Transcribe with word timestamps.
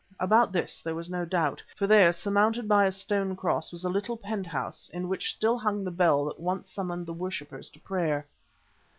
About 0.19 0.51
this 0.51 0.81
there 0.81 0.95
was 0.95 1.11
no 1.11 1.25
doubt, 1.25 1.61
for 1.75 1.85
there, 1.85 2.11
surmounted 2.11 2.67
by 2.67 2.87
a 2.87 2.91
stone 2.91 3.35
cross, 3.35 3.71
was 3.71 3.83
a 3.83 3.89
little 3.89 4.17
pent 4.17 4.47
house 4.47 4.89
in 4.91 5.07
which 5.07 5.29
still 5.35 5.59
hung 5.59 5.83
the 5.83 5.91
bell 5.91 6.25
that 6.25 6.39
once 6.39 6.71
summoned 6.71 7.05
the 7.05 7.13
worshippers 7.13 7.69
to 7.69 7.79
prayer. 7.81 8.25